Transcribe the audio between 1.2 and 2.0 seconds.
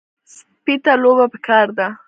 پکار ده.